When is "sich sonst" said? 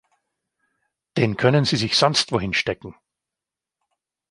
1.75-2.31